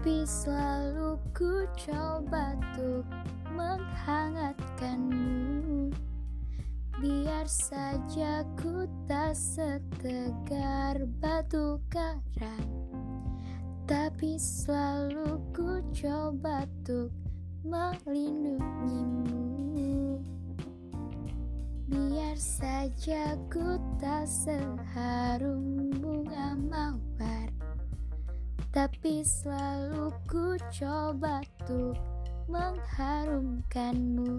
Tapi 0.00 0.24
selalu 0.24 1.20
ku 1.36 1.68
coba 1.76 2.56
untuk 2.56 3.04
menghangatkanmu. 3.52 5.92
Biar 7.04 7.44
saja 7.44 8.40
ku 8.56 8.88
tak 9.04 9.36
setegar 9.36 11.04
batu 11.20 11.84
karang 11.92 12.72
Tapi 13.84 14.40
selalu 14.40 15.36
ku 15.52 15.84
coba 15.92 16.64
untuk 16.64 17.12
melindungimu. 17.60 20.16
Biar 21.92 22.40
saja 22.40 23.36
ku 23.52 23.76
tak 24.00 24.24
seharum 24.24 25.92
bunga 26.00 26.56
mawar 26.56 27.39
Tapi 28.70 29.26
selalu 29.26 30.14
ku 30.30 30.54
coba 30.70 31.42
untuk 31.42 31.98
mengharumkanmu. 32.46 34.30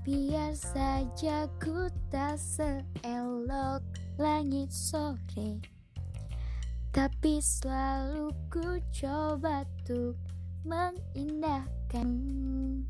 Biar 0.00 0.56
saja 0.56 1.44
ku 1.60 1.92
tak 2.08 2.40
seelok 2.40 3.84
langit 4.16 4.72
sore. 4.72 5.60
Tapi 6.88 7.44
selalu 7.44 8.32
ku 8.48 8.80
coba 8.88 9.68
untuk 9.68 10.16
mengindahkanmu. 10.64 12.88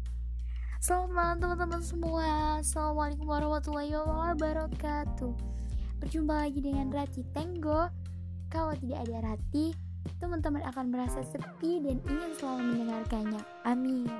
Selamat 0.78 1.10
malam 1.10 1.42
teman-teman 1.42 1.82
semua. 1.82 2.62
Assalamualaikum 2.62 3.26
warahmatullahi 3.26 3.98
wabarakatuh. 3.98 5.34
Berjumpa 5.98 6.46
lagi 6.46 6.62
dengan 6.62 6.94
Rati 6.94 7.26
Tenggo 7.34 7.90
Kalau 8.50 8.74
tidak 8.76 9.06
ada 9.06 9.32
Rati 9.32 9.72
Teman-teman 10.18 10.60
akan 10.66 10.90
merasa 10.90 11.22
sepi 11.22 11.80
dan 11.80 12.02
ingin 12.04 12.32
selalu 12.36 12.62
mendengarkannya 12.74 13.42
Amin 13.62 14.10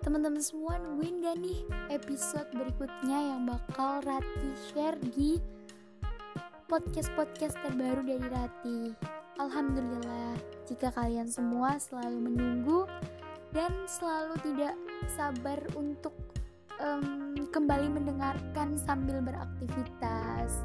Teman-teman 0.00 0.40
semua 0.40 0.80
nungguin 0.80 1.20
gak 1.20 1.36
nih 1.44 1.60
episode 1.92 2.48
berikutnya 2.56 3.36
yang 3.36 3.44
bakal 3.44 4.00
Rati 4.00 4.48
share 4.72 4.96
di 5.12 5.36
podcast-podcast 6.70 7.58
terbaru 7.66 8.06
dari 8.06 8.26
Rati. 8.30 8.80
Alhamdulillah, 9.42 10.38
jika 10.70 10.94
kalian 10.94 11.26
semua 11.26 11.74
selalu 11.82 12.30
menunggu 12.30 12.86
dan 13.50 13.74
selalu 13.90 14.38
tidak 14.46 14.78
sabar 15.10 15.58
untuk 15.74 16.14
um, 16.78 17.34
kembali 17.50 17.90
mendengarkan 17.90 18.78
sambil 18.78 19.18
beraktivitas. 19.18 20.62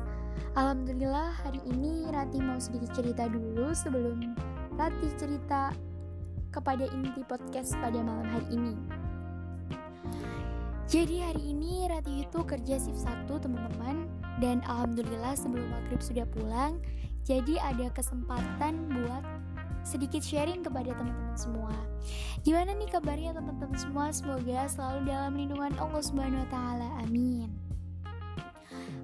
Alhamdulillah 0.56 1.36
hari 1.44 1.60
ini 1.68 2.08
Rati 2.10 2.40
mau 2.40 2.60
sedikit 2.60 2.96
cerita 2.96 3.28
dulu 3.28 3.76
sebelum 3.76 4.36
Rati 4.76 5.08
cerita 5.20 5.76
kepada 6.52 6.88
inti 6.88 7.22
podcast 7.28 7.76
pada 7.84 8.00
malam 8.00 8.28
hari 8.28 8.48
ini. 8.56 8.74
Jadi 10.86 11.18
hari 11.18 11.44
ini 11.50 11.90
Rati 11.90 12.24
itu 12.24 12.40
kerja 12.46 12.78
shift 12.78 13.02
1 13.02 13.26
teman-teman 13.26 14.06
Dan 14.38 14.62
Alhamdulillah 14.70 15.34
sebelum 15.34 15.66
maghrib 15.74 15.98
sudah 15.98 16.30
pulang 16.30 16.78
Jadi 17.26 17.58
ada 17.58 17.90
kesempatan 17.90 18.94
buat 18.94 19.26
sedikit 19.82 20.22
sharing 20.22 20.62
kepada 20.62 20.94
teman-teman 20.94 21.38
semua 21.38 21.74
Gimana 22.46 22.78
nih 22.78 22.90
kabarnya 22.94 23.34
teman-teman 23.34 23.78
semua 23.82 24.14
Semoga 24.14 24.70
selalu 24.70 25.10
dalam 25.10 25.34
lindungan 25.34 25.74
Allah 25.82 26.02
Subhanahu 26.06 26.46
Wa. 26.54 27.02
Amin 27.02 27.65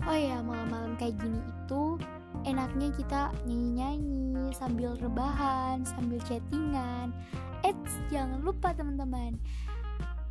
Oh 0.09 0.17
ya 0.17 0.41
malam-malam 0.41 0.97
kayak 0.97 1.17
gini 1.21 1.37
itu 1.37 1.97
Enaknya 2.41 2.89
kita 2.97 3.21
nyanyi-nyanyi 3.45 4.49
Sambil 4.57 4.97
rebahan 4.97 5.85
Sambil 5.85 6.17
chattingan. 6.25 7.13
Eits 7.61 7.93
jangan 8.09 8.41
lupa 8.41 8.73
teman-teman. 8.73 9.37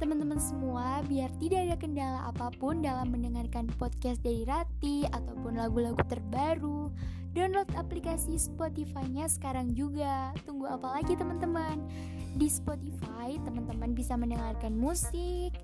Teman-teman 0.02 0.40
semua 0.40 1.04
biar 1.06 1.30
tidak 1.38 1.60
ada 1.68 1.76
kendala 1.78 2.20
apa 2.26 2.50
pun 2.58 2.82
dalam 2.82 3.12
mendengarkan 3.12 3.70
podcast 3.78 4.18
dari 4.24 4.42
Rati 4.48 5.06
ataupun 5.06 5.60
lagu-lagu 5.60 6.00
terbaru 6.08 6.90
download 7.30 7.70
aplikasi 7.78 8.34
Spotify-nya 8.34 9.30
sekarang 9.30 9.76
juga. 9.78 10.34
Tunggu 10.42 10.66
apa 10.66 10.98
lagi 10.98 11.14
teman-teman? 11.14 11.86
Di 12.34 12.48
Spotify 12.50 13.38
teman-teman 13.46 13.94
bisa 13.94 14.18
mendengarkan 14.18 14.74
musik 14.74 15.54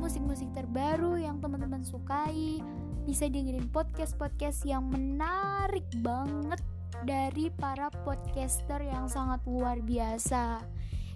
musik-musik 0.00 0.48
terbaru 0.56 1.20
yang 1.20 1.44
teman-teman 1.44 1.84
sukai 1.84 2.64
bisa 3.04 3.28
dengerin 3.28 3.68
podcast-podcast 3.72 4.64
yang 4.68 4.88
menarik 4.88 5.86
banget 6.04 6.60
dari 7.04 7.48
para 7.54 7.88
podcaster 8.04 8.84
yang 8.84 9.08
sangat 9.08 9.40
luar 9.48 9.80
biasa 9.80 10.60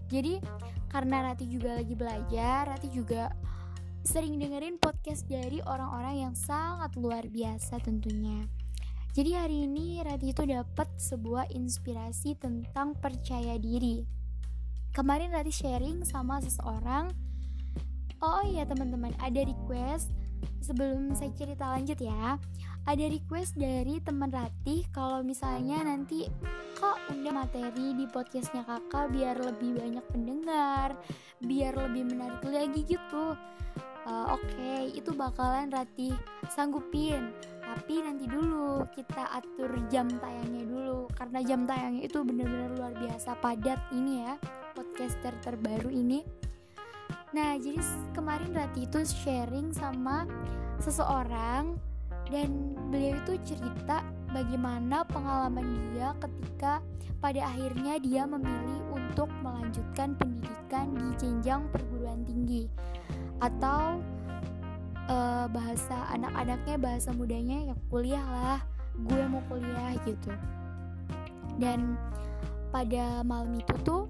jadi 0.09 0.41
karena 0.93 1.33
Rati 1.33 1.49
juga 1.49 1.75
lagi 1.75 1.94
belajar, 1.97 2.69
Rati 2.69 2.89
juga 2.93 3.33
sering 4.05 4.37
dengerin 4.37 4.77
podcast 4.77 5.25
dari 5.25 5.65
orang-orang 5.65 6.28
yang 6.28 6.34
sangat 6.37 6.93
luar 7.00 7.25
biasa 7.27 7.81
tentunya. 7.81 8.44
Jadi 9.15 9.31
hari 9.33 9.65
ini 9.65 10.03
Rati 10.05 10.34
itu 10.34 10.44
dapat 10.44 10.87
sebuah 11.00 11.49
inspirasi 11.55 12.37
tentang 12.37 12.99
percaya 12.99 13.56
diri. 13.56 14.05
Kemarin 14.93 15.33
Rati 15.33 15.50
sharing 15.50 16.05
sama 16.05 16.39
seseorang. 16.44 17.11
Oh 18.23 18.44
iya 18.47 18.69
teman-teman, 18.69 19.17
ada 19.19 19.41
request 19.43 20.12
sebelum 20.60 21.12
saya 21.16 21.32
cerita 21.37 21.71
lanjut 21.72 21.99
ya. 22.00 22.37
Ada 22.84 23.09
request 23.09 23.56
dari 23.56 23.97
teman 24.05 24.28
Rati 24.28 24.84
kalau 24.93 25.25
misalnya 25.25 25.81
nanti 25.88 26.28
kok 26.77 27.00
undang 27.09 27.41
materi 27.41 27.97
di 27.97 28.05
podcastnya 28.05 28.60
kakak 28.66 29.09
biar 29.09 29.41
lebih 29.41 29.81
banyak 29.81 30.05
pendengar 30.12 30.93
biar 31.41 31.72
lebih 31.81 32.12
menarik 32.12 32.44
lagi 32.44 32.84
gitu 32.84 33.32
uh, 34.05 34.27
oke 34.34 34.44
okay, 34.44 34.93
itu 34.93 35.10
bakalan 35.16 35.72
Rati 35.72 36.12
sanggupin 36.53 37.32
tapi 37.65 38.05
nanti 38.05 38.28
dulu 38.28 38.84
kita 38.93 39.32
atur 39.32 39.72
jam 39.88 40.06
tayangnya 40.21 40.69
dulu 40.69 41.09
karena 41.16 41.41
jam 41.43 41.65
tayangnya 41.65 42.05
itu 42.06 42.21
bener-bener 42.21 42.71
luar 42.76 42.93
biasa 43.00 43.34
padat 43.41 43.81
ini 43.97 44.22
ya 44.28 44.34
podcaster 44.76 45.32
terbaru 45.41 45.88
ini 45.88 46.22
nah 47.34 47.59
jadi 47.59 47.83
kemarin 48.15 48.55
Rati 48.55 48.87
itu 48.87 49.03
sharing 49.03 49.75
sama 49.75 50.22
seseorang 50.78 51.75
dan 52.31 52.78
beliau 52.95 53.19
itu 53.27 53.34
cerita 53.43 54.06
bagaimana 54.31 55.03
pengalaman 55.11 55.67
dia 55.91 56.15
ketika 56.23 56.78
pada 57.19 57.43
akhirnya 57.43 57.99
dia 57.99 58.23
memilih 58.23 58.87
untuk 58.94 59.27
melanjutkan 59.43 60.15
pendidikan 60.15 60.94
di 60.94 61.09
jenjang 61.19 61.67
perguruan 61.75 62.23
tinggi 62.23 62.71
atau 63.43 63.99
uh, 65.11 65.50
bahasa 65.50 66.06
anak-anaknya 66.15 66.77
bahasa 66.78 67.11
mudanya 67.11 67.73
ya 67.73 67.75
kuliah 67.91 68.23
lah 68.23 68.61
gue 68.94 69.23
mau 69.27 69.43
kuliah 69.50 69.99
gitu. 70.06 70.31
Dan 71.59 71.99
pada 72.71 73.27
malam 73.27 73.59
itu 73.59 73.75
tuh 73.83 74.06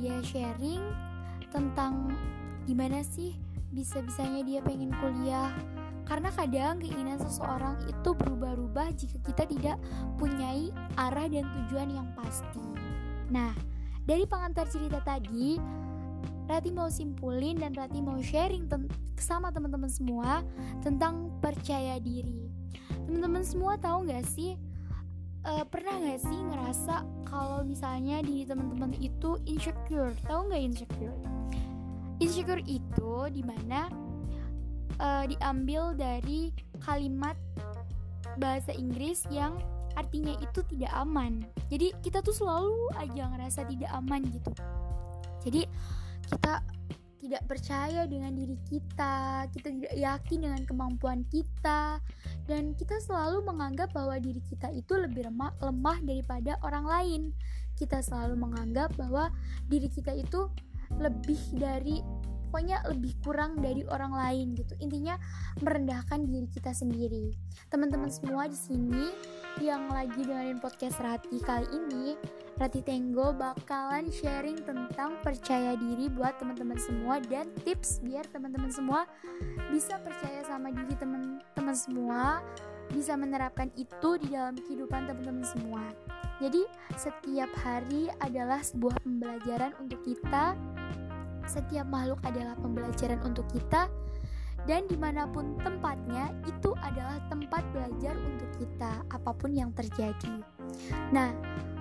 dia 0.00 0.16
sharing 0.24 0.80
tentang 1.52 2.12
gimana 2.68 3.00
sih 3.00 3.32
bisa-bisanya 3.72 4.44
dia 4.44 4.60
pengen 4.60 4.92
kuliah 5.00 5.48
karena 6.04 6.28
kadang 6.36 6.84
keinginan 6.84 7.16
seseorang 7.16 7.80
itu 7.88 8.12
berubah-ubah 8.12 8.92
jika 8.92 9.16
kita 9.24 9.44
tidak 9.48 9.76
punyai 10.20 10.68
arah 11.00 11.28
dan 11.28 11.48
tujuan 11.48 11.88
yang 11.88 12.08
pasti. 12.12 12.60
Nah, 13.32 13.52
dari 14.04 14.24
pengantar 14.24 14.68
cerita 14.68 15.00
tadi, 15.04 15.60
Rati 16.48 16.72
mau 16.72 16.88
simpulin 16.88 17.60
dan 17.60 17.76
Rati 17.76 18.00
mau 18.00 18.16
sharing 18.24 18.68
sama 19.20 19.52
teman-teman 19.52 19.92
semua 19.92 20.40
tentang 20.80 21.28
percaya 21.44 22.00
diri. 22.00 22.48
Teman-teman 23.04 23.44
semua 23.44 23.76
tahu 23.76 24.08
nggak 24.08 24.24
sih 24.24 24.56
uh, 25.44 25.64
pernah 25.68 26.00
nggak 26.00 26.20
sih 26.24 26.40
ngerasa 26.40 27.04
kalau 27.28 27.60
misalnya 27.68 28.24
di 28.24 28.48
teman-teman 28.48 28.96
itu 28.96 29.36
insecure? 29.44 30.16
Tahu 30.24 30.48
nggak 30.48 30.62
insecure? 30.72 31.16
Insecure 32.18 32.62
itu 32.66 33.30
di 33.30 33.42
mana 33.46 33.86
uh, 34.98 35.24
diambil 35.26 35.94
dari 35.94 36.50
kalimat 36.82 37.38
bahasa 38.38 38.74
Inggris 38.74 39.26
yang 39.30 39.58
artinya 39.98 40.34
itu 40.38 40.62
tidak 40.74 40.92
aman. 40.94 41.42
Jadi 41.70 41.90
kita 42.02 42.22
tuh 42.22 42.34
selalu 42.34 42.90
aja 42.98 43.30
ngerasa 43.34 43.66
tidak 43.66 43.90
aman 43.94 44.22
gitu. 44.30 44.52
Jadi 45.42 45.62
kita 46.28 46.62
tidak 47.18 47.42
percaya 47.50 48.06
dengan 48.06 48.30
diri 48.30 48.54
kita, 48.70 49.44
kita 49.50 49.68
tidak 49.74 49.94
yakin 49.98 50.38
dengan 50.38 50.62
kemampuan 50.62 51.26
kita, 51.26 51.98
dan 52.46 52.78
kita 52.78 52.94
selalu 53.02 53.42
menganggap 53.42 53.90
bahwa 53.90 54.16
diri 54.22 54.38
kita 54.46 54.70
itu 54.70 54.94
lebih 54.94 55.26
lemah, 55.26 55.50
lemah 55.58 55.98
daripada 56.06 56.54
orang 56.62 56.86
lain. 56.86 57.22
Kita 57.74 58.02
selalu 58.02 58.38
menganggap 58.38 58.94
bahwa 58.94 59.34
diri 59.66 59.90
kita 59.90 60.14
itu 60.14 60.46
lebih 60.98 61.40
dari 61.56 62.02
pokoknya 62.48 62.80
lebih 62.88 63.12
kurang 63.20 63.60
dari 63.60 63.84
orang 63.92 64.16
lain 64.16 64.56
gitu 64.56 64.72
intinya 64.80 65.20
merendahkan 65.60 66.24
diri 66.24 66.48
kita 66.48 66.72
sendiri 66.72 67.36
teman-teman 67.68 68.08
semua 68.08 68.48
di 68.48 68.56
sini 68.56 69.12
yang 69.60 69.92
lagi 69.92 70.24
dengerin 70.24 70.56
podcast 70.56 70.96
Rati 70.96 71.44
kali 71.44 71.68
ini 71.68 72.16
Rati 72.56 72.80
Tenggo 72.80 73.36
bakalan 73.36 74.08
sharing 74.08 74.64
tentang 74.64 75.20
percaya 75.20 75.76
diri 75.76 76.08
buat 76.08 76.40
teman-teman 76.40 76.80
semua 76.80 77.20
dan 77.20 77.52
tips 77.62 78.00
biar 78.00 78.24
teman-teman 78.32 78.72
semua 78.72 79.04
bisa 79.68 80.00
percaya 80.00 80.40
sama 80.48 80.72
diri 80.72 80.94
teman-teman 80.96 81.76
semua, 81.76 82.40
bisa 82.90 83.14
menerapkan 83.14 83.68
itu 83.76 84.16
di 84.18 84.32
dalam 84.32 84.56
kehidupan 84.56 85.04
teman-teman 85.06 85.44
semua. 85.44 85.84
Jadi, 86.38 86.64
setiap 86.96 87.50
hari 87.60 88.08
adalah 88.22 88.62
sebuah 88.62 88.96
pembelajaran 89.02 89.74
untuk 89.82 90.00
kita. 90.06 90.54
Setiap 91.48 91.88
makhluk 91.88 92.20
adalah 92.28 92.52
pembelajaran 92.60 93.24
untuk 93.24 93.48
kita, 93.48 93.88
dan 94.68 94.84
di 94.84 95.00
mana 95.00 95.24
pun 95.24 95.56
tempatnya, 95.64 96.28
itu 96.44 96.76
adalah 96.84 97.16
tempat 97.32 97.64
belajar 97.72 98.12
untuk 98.20 98.50
kita, 98.60 99.00
apa 99.08 99.32
pun 99.32 99.56
yang 99.56 99.72
terjadi. 99.72 100.44
Nah, 101.08 101.32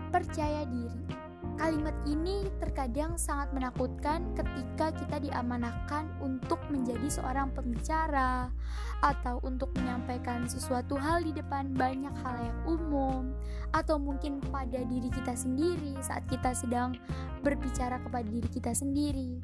percaya 0.07 0.63
diri. 0.63 1.26
Kalimat 1.57 1.97
ini 2.05 2.45
terkadang 2.61 3.17
sangat 3.17 3.49
menakutkan 3.49 4.29
ketika 4.37 4.93
kita 4.93 5.17
diamanahkan 5.17 6.05
untuk 6.21 6.61
menjadi 6.69 7.09
seorang 7.09 7.49
pembicara 7.49 8.53
atau 9.01 9.41
untuk 9.41 9.73
menyampaikan 9.73 10.45
sesuatu 10.45 10.93
hal 11.01 11.25
di 11.25 11.33
depan 11.33 11.73
banyak 11.73 12.13
hal 12.21 12.37
yang 12.45 12.59
umum 12.69 13.33
atau 13.73 13.97
mungkin 13.97 14.37
pada 14.53 14.85
diri 14.85 15.09
kita 15.09 15.33
sendiri 15.33 15.97
saat 15.97 16.29
kita 16.29 16.53
sedang 16.53 16.93
berbicara 17.41 17.97
kepada 18.05 18.29
diri 18.29 18.49
kita 18.53 18.77
sendiri. 18.77 19.41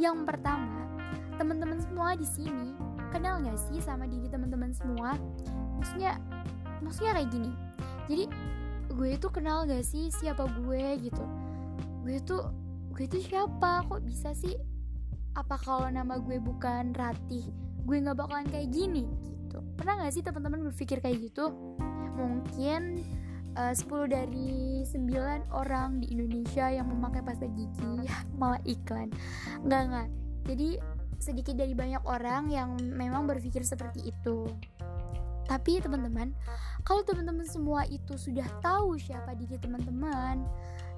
Yang 0.00 0.16
pertama, 0.24 0.88
teman-teman 1.36 1.76
semua 1.84 2.16
di 2.16 2.24
sini 2.24 2.72
kenal 3.12 3.44
gak 3.44 3.60
sih 3.68 3.84
sama 3.84 4.08
diri 4.08 4.32
teman-teman 4.32 4.72
semua? 4.72 5.12
Maksudnya, 5.76 6.16
maksudnya 6.80 7.20
kayak 7.20 7.28
gini. 7.28 7.52
Jadi 8.08 8.24
gue 8.96 9.08
itu 9.12 9.28
kenal 9.28 9.68
gak 9.68 9.84
sih 9.84 10.08
siapa 10.08 10.48
gue 10.48 11.04
gitu 11.04 11.39
gue 12.02 12.18
itu 12.18 12.36
gue 12.90 13.04
itu 13.06 13.18
siapa? 13.30 13.86
Kok 13.86 14.02
bisa 14.04 14.32
sih? 14.34 14.56
Apa 15.38 15.56
kalau 15.60 15.86
nama 15.88 16.18
gue 16.18 16.42
bukan 16.42 16.92
Ratih 16.96 17.48
gue 17.84 17.96
nggak 17.96 18.18
bakalan 18.18 18.46
kayak 18.48 18.70
gini? 18.70 19.08
Gitu. 19.24 19.58
Pernah 19.74 20.04
gak 20.04 20.12
sih 20.14 20.22
teman-teman 20.22 20.70
berpikir 20.70 21.00
kayak 21.00 21.18
gitu? 21.30 21.50
Mungkin 22.14 23.02
uh, 23.56 23.72
eh, 23.72 23.74
10 23.74 23.88
dari 24.06 24.84
9 24.86 25.50
orang 25.50 25.98
di 25.98 26.12
Indonesia 26.14 26.68
yang 26.70 26.86
memakai 26.86 27.24
pasta 27.24 27.48
gigi 27.50 28.06
malah 28.40 28.60
iklan. 28.68 29.10
Nggak 29.64 29.82
nggak. 29.90 30.08
Jadi 30.50 30.68
sedikit 31.20 31.54
dari 31.54 31.76
banyak 31.76 32.02
orang 32.08 32.48
yang 32.48 32.78
memang 32.80 33.28
berpikir 33.28 33.60
seperti 33.60 34.08
itu. 34.08 34.48
Tapi 35.44 35.82
teman-teman, 35.82 36.30
kalau 36.86 37.02
teman-teman 37.02 37.42
semua 37.42 37.82
itu 37.90 38.14
sudah 38.14 38.46
tahu 38.62 38.94
siapa 38.96 39.34
diri 39.34 39.58
teman-teman, 39.58 40.46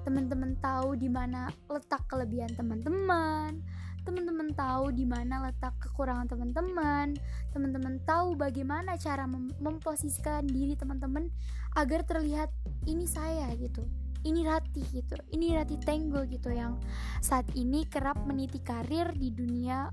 teman-teman 0.03 0.59
tahu 0.59 0.99
di 0.99 1.07
mana 1.07 1.47
letak 1.71 2.03
kelebihan 2.11 2.51
teman-teman, 2.53 3.59
teman-teman 4.03 4.51
tahu 4.51 4.91
di 4.91 5.07
mana 5.07 5.47
letak 5.47 5.73
kekurangan 5.79 6.27
teman-teman, 6.27 7.15
teman-teman 7.55 7.95
tahu 8.03 8.35
bagaimana 8.35 8.99
cara 8.99 9.23
mem 9.23 9.49
memposisikan 9.63 10.43
diri 10.43 10.75
teman-teman 10.75 11.31
agar 11.79 12.03
terlihat 12.03 12.51
ini 12.85 13.07
saya 13.07 13.49
gitu. 13.55 13.87
Ini 14.23 14.47
Rati 14.47 14.79
gitu, 14.95 15.19
ini 15.35 15.51
Rati 15.51 15.75
Tenggo 15.83 16.23
gitu 16.23 16.47
yang 16.47 16.79
saat 17.19 17.43
ini 17.59 17.83
kerap 17.83 18.23
meniti 18.23 18.63
karir 18.63 19.11
di 19.11 19.35
dunia 19.35 19.91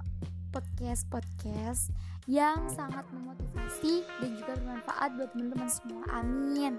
podcast-podcast 0.55 1.91
yang 2.31 2.71
sangat 2.71 3.11
memotivasi 3.11 4.07
dan 4.23 4.31
juga 4.39 4.55
bermanfaat 4.55 5.11
buat 5.19 5.31
teman-teman 5.35 5.71
semua. 5.71 6.03
Amin. 6.15 6.79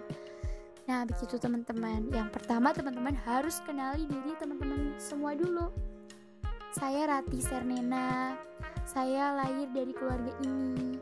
Nah, 0.91 1.07
begitu 1.07 1.39
teman-teman. 1.39 2.11
Yang 2.11 2.35
pertama, 2.35 2.75
teman-teman 2.75 3.15
harus 3.23 3.63
kenali 3.63 4.03
diri 4.11 4.35
teman-teman 4.35 4.91
semua 4.99 5.31
dulu. 5.31 5.71
Saya 6.75 7.07
Rati 7.07 7.39
Sernena. 7.39 8.35
Saya 8.83 9.31
lahir 9.39 9.71
dari 9.71 9.95
keluarga 9.95 10.35
ini. 10.43 10.99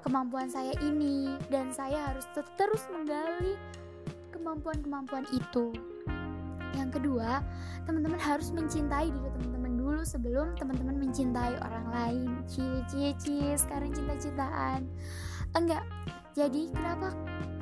Kemampuan 0.00 0.48
saya 0.48 0.72
ini 0.80 1.36
dan 1.52 1.68
saya 1.68 2.08
harus 2.08 2.24
terus 2.56 2.80
menggali 2.88 3.60
kemampuan-kemampuan 4.32 5.28
itu. 5.36 5.68
Yang 6.72 6.96
kedua, 6.96 7.44
teman-teman 7.84 8.16
harus 8.16 8.48
mencintai 8.56 9.12
diri 9.12 9.28
teman-teman 9.36 9.76
dulu 9.76 10.00
sebelum 10.00 10.56
teman-teman 10.56 10.96
mencintai 10.96 11.60
orang 11.60 11.86
lain 11.92 12.28
cie 12.48 12.84
cie 12.88 13.12
cie 13.16 13.56
sekarang 13.56 13.88
cinta-cintaan 13.96 14.84
enggak 15.56 15.80
jadi 16.36 16.68
kenapa 16.76 17.08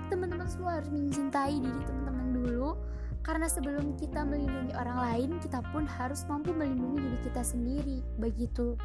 teman-teman 0.08 0.49
semua 0.49 0.81
harus 0.81 0.91
mencintai 0.91 1.56
diri 1.61 1.82
teman-teman 1.87 2.29
dulu. 2.43 2.79
Karena 3.26 3.50
sebelum 3.50 3.99
kita 3.99 4.23
melindungi 4.23 4.73
orang 4.79 4.99
lain 5.03 5.31
kita 5.43 5.58
pun 5.75 5.82
harus 5.87 6.23
mampu 6.31 6.55
melindungi 6.55 7.03
diri 7.03 7.19
kita 7.26 7.43
sendiri. 7.43 7.99
Begitu. 8.19 8.79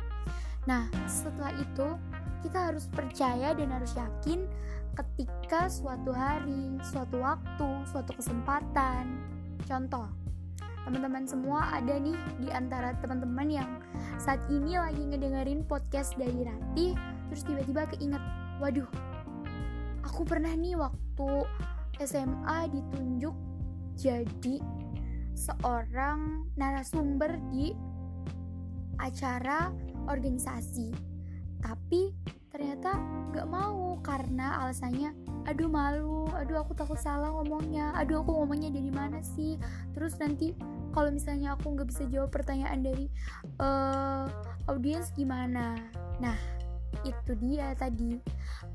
Nah 0.65 0.89
setelah 1.05 1.53
itu 1.57 1.87
kita 2.41 2.73
harus 2.73 2.89
percaya 2.89 3.53
dan 3.53 3.69
harus 3.69 3.93
yakin 3.93 4.49
ketika 4.97 5.69
suatu 5.69 6.11
hari, 6.11 6.81
suatu 6.81 7.21
waktu, 7.21 7.69
suatu 7.87 8.11
kesempatan. 8.17 9.07
Contoh, 9.69 10.09
teman-teman 10.85 11.29
semua 11.29 11.77
ada 11.77 11.95
nih 12.01 12.17
di 12.41 12.49
antara 12.49 12.97
teman-teman 12.97 13.47
yang 13.47 13.69
saat 14.17 14.41
ini 14.49 14.77
lagi 14.77 15.05
ngedengerin 15.05 15.61
podcast 15.69 16.17
dari 16.17 16.41
Rati 16.41 16.97
terus 17.29 17.43
tiba-tiba 17.45 17.85
keinget 17.93 18.23
waduh 18.57 18.89
aku 20.05 20.21
pernah 20.25 20.53
nih 20.53 20.77
waktu 20.77 21.29
SMA 22.01 22.69
ditunjuk 22.73 23.35
jadi 23.97 24.57
seorang 25.37 26.49
narasumber 26.57 27.37
di 27.49 27.73
acara 29.01 29.73
organisasi. 30.09 30.93
Tapi 31.61 32.13
ternyata 32.51 32.97
nggak 33.31 33.47
mau 33.47 33.97
karena 34.01 34.65
alasannya 34.65 35.13
aduh 35.45 35.69
malu. 35.69 36.29
Aduh 36.37 36.61
aku 36.61 36.73
takut 36.77 36.97
salah 36.97 37.33
ngomongnya. 37.33 37.93
Aduh 37.97 38.21
aku 38.21 38.33
ngomongnya 38.33 38.69
dari 38.73 38.89
mana 38.93 39.21
sih? 39.21 39.57
Terus 39.93 40.17
nanti 40.17 40.53
kalau 40.93 41.09
misalnya 41.09 41.57
aku 41.57 41.73
nggak 41.73 41.89
bisa 41.89 42.03
jawab 42.09 42.29
pertanyaan 42.29 42.81
dari 42.81 43.05
uh, 43.61 44.25
audiens 44.69 45.13
gimana? 45.17 45.77
Nah 46.21 46.60
itu 47.07 47.31
dia 47.39 47.73
tadi 47.73 48.19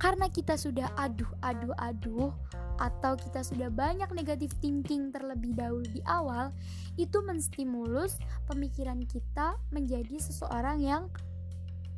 karena 0.01 0.27
kita 0.33 0.59
sudah 0.59 0.91
aduh 0.97 1.29
aduh 1.45 1.75
aduh 1.79 2.33
atau 2.77 3.17
kita 3.17 3.41
sudah 3.41 3.73
banyak 3.73 4.09
negatif 4.13 4.53
thinking 4.61 5.09
terlebih 5.15 5.57
dahulu 5.57 5.87
di 5.89 6.03
awal 6.05 6.53
itu 7.01 7.21
menstimulus 7.25 8.21
pemikiran 8.49 9.01
kita 9.09 9.57
menjadi 9.73 10.17
seseorang 10.21 10.81
yang 10.83 11.05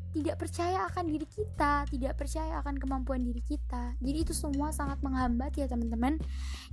tidak 0.09 0.41
percaya 0.41 0.89
akan 0.89 1.05
diri 1.05 1.29
kita, 1.29 1.85
tidak 1.93 2.17
percaya 2.17 2.59
akan 2.65 2.81
kemampuan 2.81 3.21
diri 3.21 3.45
kita. 3.45 3.93
Jadi 4.01 4.19
itu 4.25 4.33
semua 4.33 4.73
sangat 4.73 5.05
menghambat 5.05 5.53
ya 5.61 5.69
teman-teman. 5.69 6.17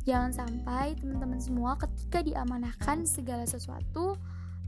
Jangan 0.08 0.32
sampai 0.32 0.96
teman-teman 0.96 1.38
semua 1.44 1.76
ketika 1.76 2.24
diamanahkan 2.24 3.04
segala 3.04 3.44
sesuatu, 3.44 4.16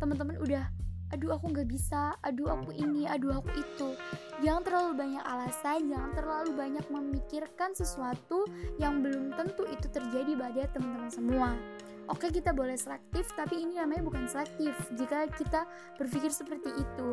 teman-teman 0.04 0.36
udah 0.44 0.68
aduh 1.14 1.40
aku 1.40 1.54
nggak 1.54 1.70
bisa, 1.70 2.16
aduh 2.20 2.52
aku 2.52 2.76
ini, 2.76 3.08
aduh 3.08 3.40
aku 3.40 3.52
itu. 3.56 3.90
Jangan 4.44 4.64
terlalu 4.64 4.92
banyak 4.96 5.24
alasan, 5.24 5.88
jangan 5.88 6.12
terlalu 6.14 6.52
banyak 6.54 6.86
memikirkan 6.92 7.72
sesuatu 7.74 8.46
yang 8.78 9.00
belum 9.00 9.34
tentu 9.36 9.64
itu 9.68 9.88
terjadi 9.88 10.36
pada 10.36 10.64
teman-teman 10.76 11.12
semua. 11.12 11.50
Oke 12.08 12.32
kita 12.32 12.56
boleh 12.56 12.80
selektif, 12.80 13.28
tapi 13.36 13.68
ini 13.68 13.84
namanya 13.84 14.00
bukan 14.08 14.32
selektif 14.32 14.72
jika 14.96 15.28
kita 15.28 15.68
berpikir 16.00 16.32
seperti 16.32 16.72
itu. 16.72 17.10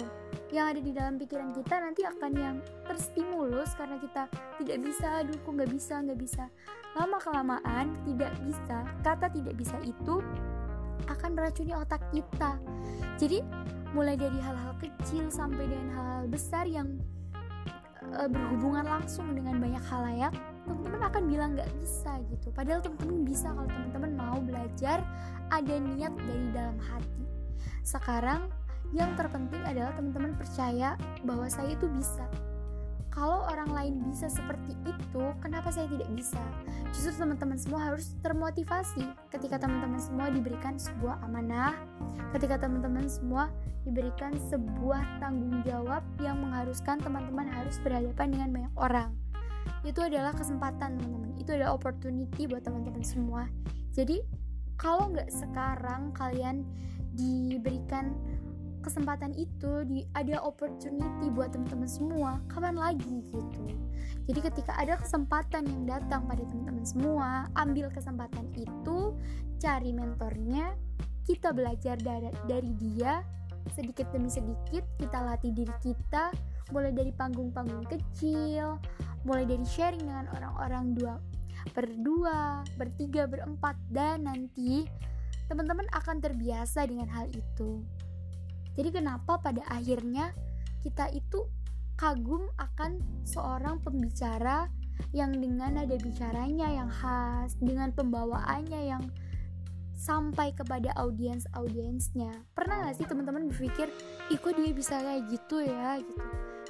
Yang 0.54 0.66
ada 0.70 0.80
di 0.86 0.92
dalam 0.94 1.14
pikiran 1.18 1.50
kita 1.50 1.74
nanti 1.82 2.06
akan 2.06 2.32
yang 2.38 2.56
terstimulus 2.86 3.74
karena 3.74 3.98
kita 3.98 4.30
tidak 4.62 4.78
bisa, 4.86 5.26
aduh 5.26 5.34
kok 5.34 5.50
nggak 5.50 5.72
bisa, 5.74 5.98
nggak 5.98 6.20
bisa. 6.22 6.44
Lama 6.94 7.18
kelamaan 7.18 7.90
tidak 8.06 8.30
bisa, 8.46 8.86
kata 9.02 9.26
tidak 9.34 9.58
bisa 9.58 9.74
itu 9.82 10.22
akan 11.10 11.30
meracuni 11.36 11.72
otak 11.76 12.00
kita. 12.10 12.58
Jadi 13.20 13.42
mulai 13.94 14.18
dari 14.18 14.38
hal-hal 14.42 14.74
kecil 14.82 15.30
sampai 15.30 15.70
dengan 15.70 15.88
hal-hal 15.94 16.26
besar 16.26 16.66
yang 16.66 16.98
uh, 18.12 18.26
berhubungan 18.26 18.84
langsung 18.84 19.30
dengan 19.32 19.62
banyak 19.62 19.84
halayak 19.86 20.34
teman-teman 20.64 21.02
akan 21.06 21.22
bilang 21.28 21.50
nggak 21.54 21.70
bisa 21.78 22.18
gitu. 22.32 22.48
Padahal 22.50 22.80
teman-teman 22.80 23.22
bisa 23.22 23.52
kalau 23.52 23.68
teman-teman 23.68 24.12
mau 24.16 24.38
belajar 24.40 25.04
ada 25.52 25.74
niat 25.76 26.12
dari 26.24 26.46
dalam 26.50 26.78
hati. 26.80 27.24
Sekarang 27.84 28.48
yang 28.96 29.12
terpenting 29.14 29.60
adalah 29.62 29.92
teman-teman 29.92 30.32
percaya 30.38 30.96
bahwa 31.22 31.46
saya 31.52 31.76
itu 31.76 31.84
bisa 31.92 32.24
kalau 33.14 33.46
orang 33.46 33.70
lain 33.70 33.94
bisa 34.10 34.26
seperti 34.26 34.74
itu, 34.82 35.22
kenapa 35.38 35.70
saya 35.70 35.86
tidak 35.86 36.10
bisa? 36.18 36.42
Justru 36.90 37.14
teman-teman 37.22 37.54
semua 37.54 37.80
harus 37.86 38.10
termotivasi. 38.26 39.06
Ketika 39.30 39.62
teman-teman 39.62 40.02
semua 40.02 40.34
diberikan 40.34 40.74
sebuah 40.74 41.22
amanah, 41.22 41.78
ketika 42.34 42.66
teman-teman 42.66 43.06
semua 43.06 43.54
diberikan 43.86 44.34
sebuah 44.50 45.22
tanggung 45.22 45.62
jawab 45.62 46.02
yang 46.18 46.42
mengharuskan 46.42 46.98
teman-teman 46.98 47.46
harus 47.46 47.78
berhadapan 47.86 48.34
dengan 48.34 48.48
banyak 48.50 48.74
orang. 48.74 49.10
Itu 49.86 50.02
adalah 50.02 50.34
kesempatan 50.34 50.98
teman-teman. 50.98 51.38
Itu 51.38 51.54
adalah 51.54 51.78
opportunity 51.78 52.50
buat 52.50 52.66
teman-teman 52.66 53.06
semua. 53.06 53.46
Jadi 53.94 54.26
kalau 54.74 55.14
nggak 55.14 55.30
sekarang 55.30 56.10
kalian 56.18 56.66
diberikan 57.14 58.18
kesempatan 58.84 59.32
itu 59.32 59.82
di 59.88 60.04
ada 60.12 60.44
opportunity 60.44 61.32
buat 61.32 61.56
teman-teman 61.56 61.88
semua 61.88 62.30
kapan 62.52 62.76
lagi 62.76 63.24
gitu 63.32 63.64
jadi 64.28 64.40
ketika 64.52 64.76
ada 64.76 65.00
kesempatan 65.00 65.64
yang 65.64 65.82
datang 65.88 66.28
pada 66.28 66.44
teman-teman 66.44 66.84
semua 66.84 67.48
ambil 67.56 67.88
kesempatan 67.88 68.44
itu 68.54 69.16
cari 69.56 69.90
mentornya 69.96 70.76
kita 71.24 71.56
belajar 71.56 71.96
dari, 71.96 72.28
dari 72.44 72.70
dia 72.76 73.24
sedikit 73.72 74.12
demi 74.12 74.28
sedikit 74.28 74.84
kita 75.00 75.24
latih 75.24 75.56
diri 75.56 75.72
kita 75.80 76.28
mulai 76.68 76.92
dari 76.92 77.16
panggung-panggung 77.16 77.88
kecil 77.88 78.76
mulai 79.24 79.48
dari 79.48 79.64
sharing 79.64 80.04
dengan 80.04 80.28
orang-orang 80.36 80.92
dua 80.92 81.16
berdua, 81.72 82.60
bertiga, 82.76 83.24
berempat, 83.24 83.80
dan 83.88 84.28
nanti 84.28 84.84
teman-teman 85.48 85.88
akan 85.96 86.20
terbiasa 86.20 86.84
dengan 86.84 87.08
hal 87.08 87.32
itu. 87.32 87.80
Jadi 88.74 88.90
kenapa 88.90 89.38
pada 89.38 89.62
akhirnya 89.70 90.34
kita 90.82 91.10
itu 91.14 91.46
kagum 91.94 92.50
akan 92.58 92.98
seorang 93.22 93.78
pembicara 93.80 94.66
yang 95.14 95.34
dengan 95.34 95.78
nada 95.78 95.94
bicaranya 95.98 96.70
yang 96.70 96.90
khas, 96.90 97.54
dengan 97.58 97.94
pembawaannya 97.94 98.80
yang 98.82 99.04
sampai 99.94 100.52
kepada 100.52 100.90
audiens-audiensnya. 100.98 102.34
Pernah 102.52 102.90
gak 102.90 102.98
sih 102.98 103.06
teman-teman 103.06 103.48
berpikir, 103.48 103.88
ih 104.28 104.38
kok 104.38 104.52
dia 104.58 104.74
bisa 104.74 105.00
kayak 105.00 105.24
gitu 105.30 105.64
ya 105.64 106.02
gitu. 106.02 106.20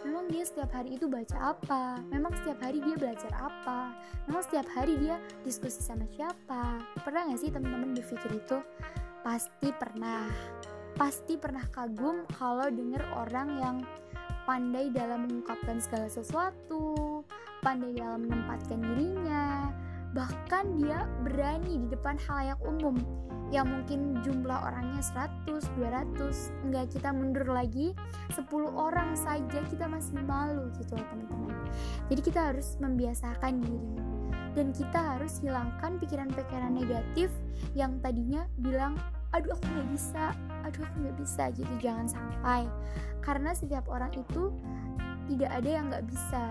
Memang 0.05 0.29
dia 0.29 0.45
setiap 0.45 0.69
hari 0.77 1.01
itu 1.01 1.09
baca 1.09 1.57
apa? 1.57 1.97
Memang 2.13 2.37
setiap 2.37 2.61
hari 2.61 2.85
dia 2.85 2.95
belajar 2.95 3.33
apa? 3.41 3.97
Memang 4.29 4.45
setiap 4.45 4.69
hari 4.77 5.01
dia 5.01 5.17
diskusi 5.43 5.81
sama 5.81 6.05
siapa? 6.13 6.85
Pernah 7.01 7.33
gak 7.33 7.41
sih 7.41 7.49
teman-teman 7.49 7.97
berpikir 7.97 8.31
itu? 8.37 8.61
Pasti 9.25 9.73
pernah 9.73 10.29
pasti 10.95 11.35
pernah 11.35 11.67
kagum 11.75 12.23
kalau 12.39 12.71
dengar 12.71 13.03
orang 13.19 13.49
yang 13.59 13.77
pandai 14.47 14.93
dalam 14.95 15.27
mengungkapkan 15.27 15.83
segala 15.83 16.07
sesuatu, 16.07 17.25
pandai 17.65 17.97
dalam 17.99 18.29
menempatkan 18.29 18.79
dirinya, 18.79 19.73
bahkan 20.15 20.79
dia 20.79 21.09
berani 21.27 21.83
di 21.83 21.89
depan 21.91 22.15
halayak 22.29 22.61
umum. 22.63 22.95
Yang 23.53 23.67
mungkin 23.71 24.01
jumlah 24.25 24.59
orangnya 24.67 25.03
100, 25.47 25.63
200, 25.79 26.65
enggak 26.67 26.87
kita 26.91 27.11
mundur 27.13 27.47
lagi 27.47 27.95
10 28.33 28.51
orang 28.73 29.15
saja 29.15 29.61
kita 29.69 29.87
masih 29.87 30.19
malu 30.27 30.73
gitu 30.81 30.97
loh 30.97 31.07
teman-teman. 31.13 31.55
Jadi 32.11 32.21
kita 32.25 32.41
harus 32.51 32.75
membiasakan 32.83 33.63
diri. 33.63 33.93
Dan 34.55 34.71
kita 34.71 35.19
harus 35.19 35.43
hilangkan 35.43 35.99
pikiran-pikiran 35.99 36.79
negatif 36.79 37.27
yang 37.75 37.99
tadinya 37.99 38.47
bilang 38.63 38.95
aduh 39.35 39.59
aku 39.59 39.67
nggak 39.67 39.89
bisa 39.91 40.31
aduh 40.65 40.83
aku 40.83 40.97
nggak 41.05 41.19
bisa. 41.21 41.53
Gitu 41.53 41.71
jangan 41.79 42.09
sampai. 42.09 42.67
Karena 43.21 43.53
setiap 43.53 43.87
orang 43.93 44.11
itu 44.17 44.51
tidak 45.29 45.51
ada 45.53 45.69
yang 45.69 45.85
nggak 45.93 46.07
bisa. 46.09 46.51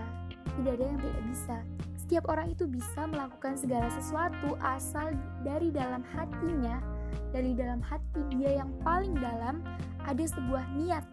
Tidak 0.54 0.72
ada 0.74 0.84
yang 0.84 0.98
tidak 1.02 1.22
bisa. 1.28 1.56
Setiap 1.98 2.24
orang 2.28 2.52
itu 2.52 2.64
bisa 2.68 3.08
melakukan 3.08 3.56
segala 3.58 3.88
sesuatu 3.90 4.54
asal 4.62 5.12
dari 5.42 5.74
dalam 5.74 6.06
hatinya. 6.14 6.78
Dari 7.34 7.54
dalam 7.58 7.82
hati 7.82 8.22
dia 8.38 8.62
yang 8.62 8.70
paling 8.86 9.18
dalam 9.18 9.60
ada 10.06 10.24
sebuah 10.24 10.64
niat. 10.78 11.04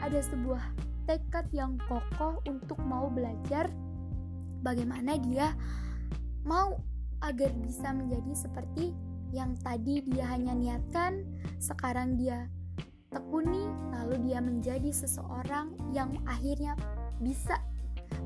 Ada 0.00 0.22
sebuah 0.30 0.62
tekad 1.06 1.46
yang 1.54 1.78
kokoh 1.86 2.42
untuk 2.46 2.78
mau 2.82 3.06
belajar 3.06 3.70
bagaimana 4.60 5.14
dia 5.22 5.54
mau 6.42 6.82
agar 7.22 7.54
bisa 7.62 7.94
menjadi 7.94 8.34
seperti 8.34 8.92
yang 9.34 9.58
tadi 9.62 10.02
dia 10.06 10.26
hanya 10.30 10.54
niatkan, 10.54 11.26
sekarang 11.58 12.18
dia 12.18 12.46
tekuni, 13.10 13.70
lalu 13.94 14.30
dia 14.30 14.38
menjadi 14.42 14.90
seseorang 14.92 15.72
yang 15.94 16.12
akhirnya 16.28 16.76
bisa 17.22 17.58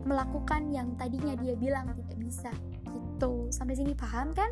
melakukan 0.04 0.72
yang 0.72 0.96
tadinya 0.96 1.36
dia 1.38 1.54
bilang 1.56 1.92
tidak 1.94 2.18
bisa. 2.18 2.52
Gitu. 2.90 3.32
Sampai 3.52 3.76
sini 3.76 3.92
paham 3.92 4.32
kan? 4.32 4.50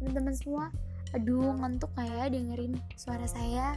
Teman-teman 0.00 0.34
semua, 0.34 0.64
aduh 1.12 1.54
ngantuk 1.58 1.92
kayak 1.94 2.32
dengerin 2.34 2.76
suara 2.96 3.24
saya. 3.28 3.76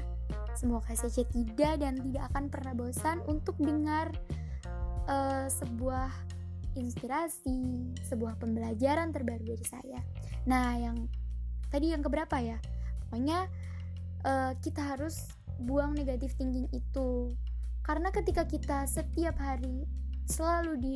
Semoga 0.56 0.92
saja 0.96 1.24
tidak 1.32 1.80
dan 1.80 2.00
tidak 2.00 2.24
akan 2.32 2.52
pernah 2.52 2.74
bosan 2.76 3.24
untuk 3.28 3.56
dengar 3.60 4.12
uh, 5.08 5.48
sebuah 5.48 6.12
inspirasi, 6.76 7.92
sebuah 8.08 8.40
pembelajaran 8.40 9.12
terbaru 9.12 9.44
dari 9.44 9.66
saya. 9.68 10.00
Nah, 10.48 10.80
yang 10.80 10.98
tadi 11.72 11.96
yang 11.96 12.04
keberapa 12.04 12.38
ya 12.44 12.60
pokoknya 13.08 13.48
uh, 14.28 14.52
kita 14.60 14.96
harus 14.96 15.32
buang 15.62 15.96
negatif 15.96 16.36
thinking 16.36 16.68
itu 16.76 17.32
karena 17.82 18.14
ketika 18.14 18.46
kita 18.46 18.86
setiap 18.86 19.40
hari 19.42 19.88
selalu 20.32 20.74
di 20.80 20.96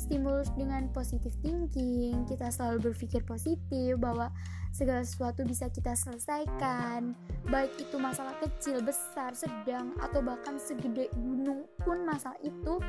stimulus 0.00 0.48
dengan 0.56 0.88
positif 0.90 1.36
thinking, 1.44 2.24
kita 2.24 2.48
selalu 2.48 2.90
berpikir 2.90 3.20
positif 3.28 4.00
bahwa 4.00 4.32
segala 4.72 5.04
sesuatu 5.04 5.44
bisa 5.44 5.68
kita 5.68 5.92
selesaikan, 5.92 7.12
baik 7.52 7.76
itu 7.76 7.96
masalah 8.00 8.32
kecil, 8.40 8.80
besar, 8.80 9.36
sedang, 9.36 9.92
atau 10.00 10.24
bahkan 10.24 10.56
segede 10.56 11.12
gunung 11.12 11.68
pun 11.84 12.08
masalah 12.08 12.40
itu, 12.40 12.80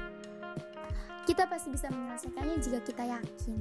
kita 1.28 1.44
pasti 1.52 1.74
bisa 1.76 1.92
menyelesaikannya 1.92 2.56
jika 2.64 2.80
kita 2.86 3.04
yakin. 3.12 3.60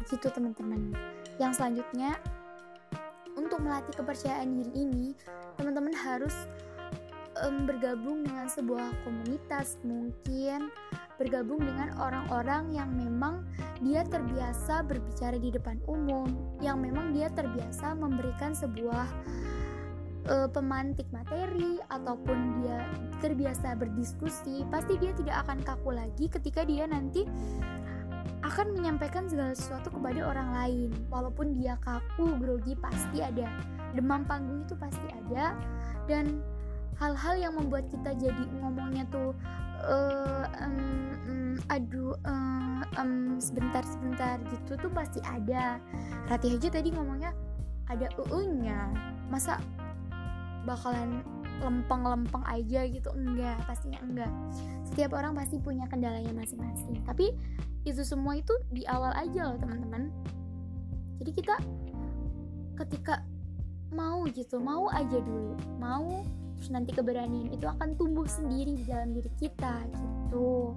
Begitu 0.00 0.26
teman-teman. 0.32 0.96
Yang 1.36 1.60
selanjutnya, 1.60 2.16
untuk 3.38 3.62
melatih 3.62 3.94
kepercayaan 3.94 4.48
diri 4.58 4.72
ini, 4.74 5.06
teman-teman 5.58 5.94
harus 5.94 6.34
um, 7.44 7.66
bergabung 7.66 8.26
dengan 8.26 8.50
sebuah 8.50 8.90
komunitas, 9.06 9.78
mungkin 9.86 10.72
bergabung 11.20 11.60
dengan 11.60 11.92
orang-orang 12.00 12.72
yang 12.72 12.90
memang 12.96 13.44
dia 13.84 14.04
terbiasa 14.08 14.84
berbicara 14.88 15.36
di 15.36 15.52
depan 15.52 15.76
umum, 15.84 16.32
yang 16.64 16.80
memang 16.80 17.12
dia 17.12 17.28
terbiasa 17.32 17.92
memberikan 17.92 18.56
sebuah 18.56 19.06
uh, 20.32 20.48
pemantik 20.48 21.08
materi 21.12 21.76
ataupun 21.92 22.64
dia 22.64 22.88
terbiasa 23.20 23.76
berdiskusi, 23.76 24.64
pasti 24.72 24.96
dia 24.96 25.12
tidak 25.16 25.44
akan 25.46 25.58
kaku 25.60 25.92
lagi 25.92 26.26
ketika 26.28 26.64
dia 26.64 26.88
nanti 26.88 27.28
akan 28.50 28.74
menyampaikan 28.74 29.30
segala 29.30 29.54
sesuatu 29.54 29.94
kepada 29.94 30.26
orang 30.26 30.50
lain. 30.50 30.90
Walaupun 31.06 31.54
dia 31.54 31.78
kaku 31.78 32.34
grogi 32.42 32.74
pasti 32.74 33.22
ada. 33.22 33.46
Demam 33.94 34.26
panggung 34.26 34.66
itu 34.66 34.74
pasti 34.74 35.06
ada. 35.14 35.54
Dan 36.10 36.42
hal-hal 36.98 37.38
yang 37.38 37.54
membuat 37.54 37.86
kita 37.88 38.10
jadi 38.18 38.44
ngomongnya 38.60 39.06
tuh 39.08 39.32
uh, 39.86 40.44
um, 40.60 40.76
um, 41.30 41.54
aduh 41.70 42.12
uh, 42.26 42.82
um, 42.98 43.38
sebentar 43.38 43.86
sebentar 43.86 44.42
gitu 44.50 44.74
tuh 44.74 44.90
pasti 44.90 45.22
ada. 45.22 45.78
Rati 46.26 46.58
aja 46.58 46.68
tadi 46.74 46.90
ngomongnya 46.90 47.30
ada 47.86 48.10
uunya 48.18 48.90
masa 49.30 49.62
bakalan 50.66 51.22
lempeng-lempeng 51.62 52.42
aja 52.50 52.82
gitu? 52.90 53.14
Enggak 53.14 53.62
pastinya 53.64 54.02
enggak. 54.02 54.32
Setiap 54.90 55.14
orang 55.14 55.38
pasti 55.38 55.62
punya 55.62 55.86
kendalanya 55.86 56.34
masing-masing. 56.34 56.98
Tapi 57.06 57.30
itu 57.84 58.02
semua 58.04 58.36
itu 58.36 58.52
di 58.68 58.84
awal 58.84 59.12
aja 59.16 59.52
loh 59.52 59.58
teman-teman. 59.60 60.12
Jadi 61.20 61.30
kita 61.36 61.56
ketika 62.80 63.24
mau 63.92 64.24
gitu 64.30 64.56
mau 64.62 64.88
aja 64.88 65.18
dulu 65.20 65.58
mau 65.82 66.24
terus 66.56 66.70
nanti 66.72 66.92
keberanian 66.92 67.50
itu 67.52 67.64
akan 67.64 67.96
tumbuh 67.96 68.28
sendiri 68.28 68.76
di 68.76 68.84
dalam 68.84 69.16
diri 69.16 69.32
kita 69.40 69.80
gitu. 69.96 70.76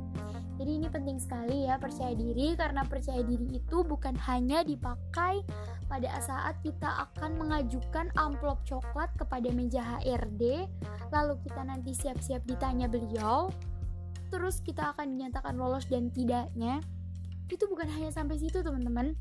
Jadi 0.53 0.71
ini 0.79 0.87
penting 0.87 1.17
sekali 1.19 1.67
ya 1.67 1.75
percaya 1.75 2.13
diri 2.15 2.55
karena 2.55 2.85
percaya 2.87 3.19
diri 3.25 3.57
itu 3.57 3.83
bukan 3.83 4.15
hanya 4.29 4.63
dipakai 4.63 5.43
pada 5.91 6.09
saat 6.23 6.55
kita 6.63 6.87
akan 7.09 7.35
mengajukan 7.35 8.07
amplop 8.15 8.63
coklat 8.63 9.11
kepada 9.19 9.49
meja 9.51 9.83
HRD 9.99 10.65
lalu 11.11 11.33
kita 11.43 11.61
nanti 11.67 11.91
siap-siap 11.91 12.47
ditanya 12.47 12.87
beliau 12.87 13.51
terus 14.33 14.65
kita 14.65 14.97
akan 14.97 15.13
dinyatakan 15.13 15.53
lolos 15.53 15.85
dan 15.85 16.09
tidaknya 16.09 16.81
itu 17.53 17.69
bukan 17.69 17.85
hanya 17.85 18.09
sampai 18.09 18.41
situ 18.41 18.65
teman-teman. 18.65 19.13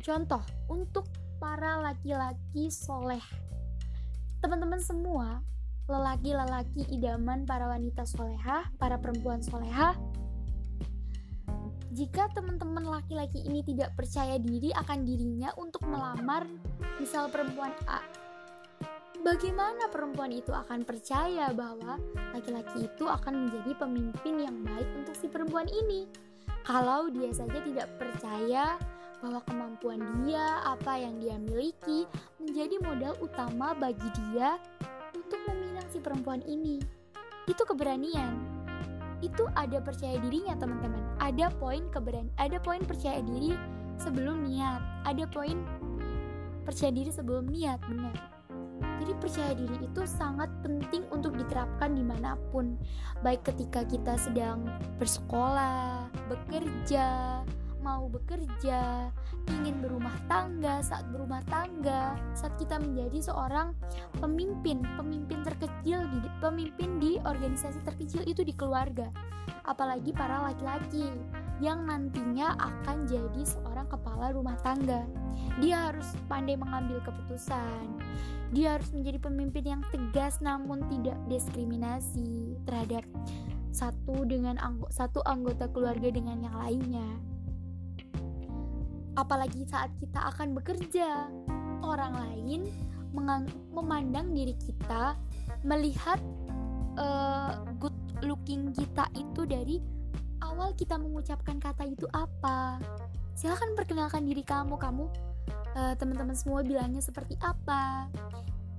Contoh 0.00 0.40
untuk 0.72 1.04
para 1.36 1.76
laki-laki 1.84 2.72
soleh. 2.72 3.20
Teman-teman 4.40 4.80
semua 4.80 5.44
lelaki-lelaki 5.84 6.88
idaman 6.88 7.44
para 7.44 7.68
wanita 7.68 8.08
solehah 8.08 8.72
para 8.80 8.96
perempuan 8.96 9.44
solehah 9.44 9.98
jika 11.92 12.30
teman-teman 12.32 12.88
laki-laki 12.88 13.44
ini 13.44 13.60
tidak 13.60 13.92
percaya 13.92 14.40
diri 14.40 14.72
akan 14.72 15.04
dirinya 15.04 15.52
untuk 15.60 15.84
melamar 15.84 16.48
misal 16.96 17.28
perempuan 17.28 17.74
A 17.84 18.21
bagaimana 19.20 19.92
perempuan 19.92 20.32
itu 20.32 20.48
akan 20.56 20.88
percaya 20.88 21.52
bahwa 21.52 22.00
laki-laki 22.32 22.88
itu 22.88 23.04
akan 23.04 23.46
menjadi 23.46 23.76
pemimpin 23.76 24.34
yang 24.40 24.56
baik 24.64 24.88
untuk 24.96 25.12
si 25.20 25.28
perempuan 25.28 25.68
ini? 25.68 26.08
Kalau 26.64 27.12
dia 27.12 27.28
saja 27.34 27.58
tidak 27.60 27.90
percaya 28.00 28.80
bahwa 29.22 29.38
kemampuan 29.46 30.02
dia, 30.26 30.62
apa 30.66 30.98
yang 30.98 31.22
dia 31.22 31.38
miliki, 31.38 32.06
menjadi 32.42 32.76
modal 32.82 33.14
utama 33.22 33.70
bagi 33.74 34.10
dia 34.26 34.58
untuk 35.14 35.38
meminang 35.46 35.86
si 35.94 36.02
perempuan 36.02 36.42
ini. 36.42 36.82
Itu 37.46 37.62
keberanian. 37.62 38.34
Itu 39.22 39.46
ada 39.54 39.78
percaya 39.78 40.18
dirinya, 40.18 40.58
teman-teman. 40.58 41.02
Ada 41.22 41.54
poin 41.62 41.86
keberan, 41.94 42.26
ada 42.34 42.58
poin 42.58 42.82
percaya 42.82 43.22
diri 43.22 43.54
sebelum 43.94 44.50
niat. 44.50 44.82
Ada 45.06 45.30
poin 45.30 45.62
percaya 46.66 46.90
diri 46.90 47.14
sebelum 47.14 47.46
niat, 47.46 47.78
benar. 47.86 48.41
Jadi 49.02 49.18
percaya 49.18 49.50
diri 49.58 49.82
itu 49.82 50.02
sangat 50.06 50.46
penting 50.62 51.02
untuk 51.10 51.34
diterapkan 51.34 51.90
di 51.90 52.06
mana 52.06 52.38
pun. 52.54 52.78
Baik 53.26 53.42
ketika 53.50 53.82
kita 53.82 54.14
sedang 54.14 54.62
bersekolah, 55.02 56.06
bekerja, 56.30 57.42
mau 57.82 58.06
bekerja, 58.06 59.10
ingin 59.50 59.82
berumah 59.82 60.14
tangga, 60.30 60.80
saat 60.80 61.04
berumah 61.10 61.42
tangga, 61.50 62.16
saat 62.32 62.54
kita 62.56 62.78
menjadi 62.78 63.18
seorang 63.28 63.74
pemimpin, 64.22 64.86
pemimpin 64.94 65.42
terkecil 65.42 66.06
di 66.08 66.18
pemimpin 66.38 67.02
di 67.02 67.18
organisasi 67.26 67.82
terkecil 67.82 68.22
itu 68.24 68.46
di 68.46 68.54
keluarga. 68.54 69.10
Apalagi 69.66 70.14
para 70.14 70.46
laki-laki 70.46 71.10
yang 71.62 71.86
nantinya 71.86 72.58
akan 72.58 73.06
jadi 73.06 73.42
seorang 73.46 73.86
kepala 73.86 74.34
rumah 74.34 74.58
tangga. 74.66 75.06
Dia 75.62 75.90
harus 75.90 76.06
pandai 76.26 76.58
mengambil 76.58 76.98
keputusan. 77.02 77.98
Dia 78.50 78.78
harus 78.78 78.90
menjadi 78.90 79.18
pemimpin 79.22 79.64
yang 79.64 79.82
tegas 79.94 80.42
namun 80.42 80.84
tidak 80.90 81.16
diskriminasi 81.30 82.58
terhadap 82.66 83.06
satu 83.72 84.28
dengan 84.28 84.60
anggo 84.60 84.84
satu 84.92 85.24
anggota 85.24 85.66
keluarga 85.72 86.12
dengan 86.12 86.44
yang 86.44 86.56
lainnya. 86.60 87.31
Apalagi 89.12 89.68
saat 89.68 89.92
kita 90.00 90.32
akan 90.32 90.56
bekerja, 90.56 91.28
orang 91.84 92.14
lain 92.16 92.60
memandang 93.72 94.32
diri 94.32 94.56
kita, 94.56 95.20
melihat 95.62 96.16
uh, 96.96 97.60
good 97.76 97.94
looking 98.24 98.72
kita 98.72 99.04
itu 99.12 99.44
dari 99.44 99.76
awal 100.40 100.72
kita 100.72 100.96
mengucapkan 100.96 101.60
kata 101.60 101.84
itu 101.86 102.08
apa. 102.16 102.80
Silahkan 103.36 103.76
perkenalkan 103.76 104.24
diri 104.24 104.40
kamu. 104.40 104.80
Kamu 104.80 105.04
uh, 105.76 105.94
teman-teman 105.96 106.36
semua 106.36 106.64
bilangnya 106.64 107.04
seperti 107.04 107.36
apa. 107.44 108.08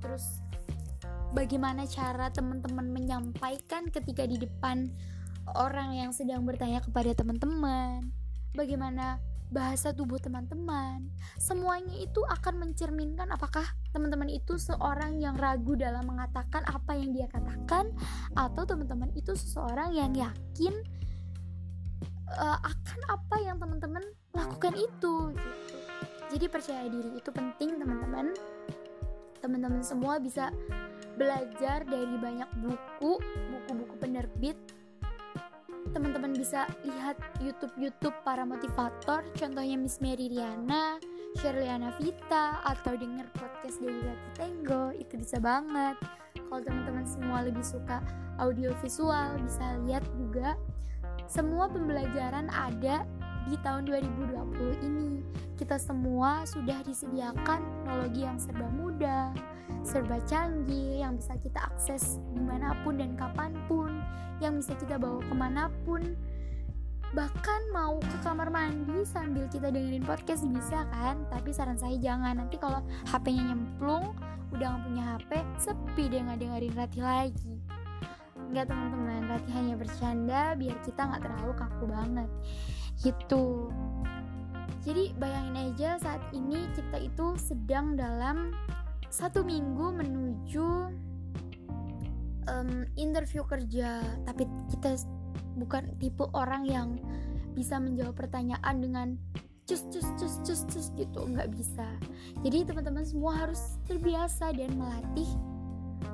Terus 0.02 0.42
bagaimana 1.32 1.86
cara 1.86 2.34
teman-teman 2.34 2.90
menyampaikan 2.90 3.90
ketika 3.94 4.26
di 4.26 4.42
depan 4.42 4.90
orang 5.58 5.94
yang 5.98 6.12
sedang 6.12 6.42
bertanya 6.46 6.82
kepada 6.82 7.14
teman-teman? 7.14 8.10
Bagaimana 8.54 9.18
bahasa 9.54 9.94
tubuh 9.94 10.18
teman-teman 10.18 11.06
semuanya 11.38 11.94
itu 12.02 12.26
akan 12.26 12.66
mencerminkan 12.66 13.30
apakah 13.30 13.64
teman-teman 13.94 14.28
itu 14.34 14.58
seorang 14.58 15.22
yang 15.22 15.38
ragu 15.38 15.78
dalam 15.78 16.04
mengatakan 16.10 16.66
apa 16.66 16.98
yang 16.98 17.14
dia 17.14 17.30
katakan 17.30 17.94
atau 18.34 18.66
teman-teman 18.66 19.14
itu 19.14 19.38
seseorang 19.38 19.94
yang 19.94 20.12
yakin 20.18 20.74
uh, 22.34 22.60
akan 22.60 23.00
apa 23.14 23.36
yang 23.46 23.62
teman-teman 23.62 24.04
lakukan 24.34 24.74
itu 24.74 25.14
gitu. 25.38 25.52
Jadi 26.34 26.46
percaya 26.50 26.90
diri 26.90 27.12
itu 27.14 27.30
penting 27.30 27.78
teman-teman. 27.78 28.34
Teman-teman 29.38 29.86
semua 29.86 30.18
bisa 30.18 30.50
belajar 31.14 31.86
dari 31.86 32.16
banyak 32.18 32.50
buku, 32.58 33.22
buku-buku 33.54 33.96
penerbit. 34.02 34.58
Teman-teman 35.94 36.34
bisa 36.34 36.66
lihat 36.82 37.22
YouTube-YouTube 37.38 38.18
para 38.26 38.42
motivator, 38.42 39.22
contohnya 39.38 39.78
Miss 39.78 40.02
Mary 40.02 40.26
Riana, 40.26 40.98
Sherliana 41.38 41.94
Vita, 42.02 42.66
atau 42.66 42.98
denger 42.98 43.30
podcast 43.38 43.78
dari 43.78 44.02
Rati 44.02 44.30
Tenggo, 44.34 44.90
itu 44.98 45.22
bisa 45.22 45.38
banget. 45.38 45.94
Kalau 46.50 46.66
teman-teman 46.66 47.06
semua 47.06 47.46
lebih 47.46 47.62
suka 47.62 48.02
audio 48.42 48.74
visual, 48.82 49.38
bisa 49.38 49.78
lihat 49.86 50.02
juga 50.18 50.58
semua 51.30 51.70
pembelajaran 51.70 52.50
ada 52.50 53.06
di 53.46 53.54
tahun 53.62 53.86
2020 53.86 54.86
ini. 54.86 54.93
Kita 55.74 55.90
semua 55.90 56.46
sudah 56.46 56.86
disediakan 56.86 57.58
teknologi 57.66 58.22
yang 58.22 58.38
serba 58.38 58.70
mudah, 58.78 59.34
serba 59.82 60.22
canggih, 60.30 61.02
yang 61.02 61.18
bisa 61.18 61.34
kita 61.42 61.66
akses 61.66 62.22
di 62.30 62.46
mana 62.46 62.78
pun 62.86 63.02
dan 63.02 63.18
kapan 63.18 63.58
pun, 63.66 63.90
yang 64.38 64.62
bisa 64.62 64.78
kita 64.78 65.02
bawa 65.02 65.18
ke 65.26 65.34
mana 65.34 65.74
pun. 65.82 66.14
Bahkan 67.18 67.74
mau 67.74 67.98
ke 67.98 68.18
kamar 68.22 68.54
mandi 68.54 69.02
sambil 69.02 69.50
kita 69.50 69.74
dengerin 69.74 70.06
podcast 70.06 70.46
bisa 70.46 70.86
kan? 70.94 71.26
Tapi 71.34 71.50
saran 71.50 71.82
saya 71.82 71.98
jangan, 71.98 72.38
nanti 72.38 72.62
kalau 72.62 72.86
HP-nya 73.10 73.42
nyemplung, 73.42 74.14
udah 74.54 74.78
gak 74.78 74.82
punya 74.86 75.04
HP, 75.18 75.32
sepi 75.58 76.04
deh 76.06 76.22
nggak 76.22 76.38
dengerin 76.38 76.74
Rati 76.78 77.00
lagi. 77.02 77.54
Enggak 78.38 78.70
teman-teman, 78.70 79.26
Rati 79.26 79.50
hanya 79.58 79.74
bercanda 79.74 80.54
biar 80.54 80.78
kita 80.86 81.02
nggak 81.02 81.22
terlalu 81.26 81.54
kaku 81.58 81.86
banget. 81.90 82.30
Gitu. 83.02 83.74
Jadi 84.84 85.16
bayangin 85.16 85.72
aja 85.72 85.96
saat 86.00 86.24
ini 86.36 86.68
kita 86.76 87.00
itu 87.00 87.40
sedang 87.40 87.96
dalam 87.96 88.52
satu 89.08 89.48
minggu 89.48 89.96
menuju 89.96 90.68
um, 92.52 92.84
interview 93.00 93.48
kerja, 93.48 94.04
tapi 94.28 94.44
kita 94.68 95.00
bukan 95.56 95.96
tipe 96.04 96.28
orang 96.36 96.68
yang 96.68 97.00
bisa 97.54 97.78
menjawab 97.80 98.18
pertanyaan 98.18 98.76
dengan 98.82 99.08
cus 99.64 99.88
cus 99.88 100.08
cus 100.20 100.36
cus 100.44 100.62
cus 100.68 100.88
gitu. 101.00 101.22
Nggak 101.32 101.56
bisa. 101.56 101.88
Jadi 102.44 102.68
teman-teman 102.68 103.08
semua 103.08 103.48
harus 103.48 103.80
terbiasa 103.88 104.52
dan 104.52 104.76
melatih 104.76 105.30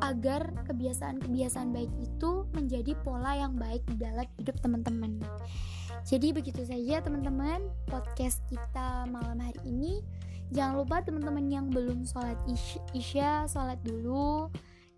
agar 0.06 0.54
kebiasaan-kebiasaan 0.70 1.74
baik 1.74 1.90
itu 1.98 2.46
menjadi 2.54 2.94
pola 3.02 3.34
yang 3.34 3.58
baik 3.58 3.82
di 3.90 3.98
dalam 3.98 4.30
hidup 4.38 4.62
teman-teman. 4.62 5.18
Jadi 6.08 6.32
begitu 6.32 6.64
saja 6.64 7.04
teman-teman 7.04 7.60
podcast 7.88 8.40
kita 8.48 9.08
malam 9.12 9.40
hari 9.40 9.60
ini. 9.68 10.00
Jangan 10.50 10.82
lupa 10.82 11.04
teman-teman 11.04 11.46
yang 11.52 11.68
belum 11.70 12.08
sholat 12.08 12.40
isya, 12.96 13.46
sholat 13.46 13.78
dulu. 13.86 14.50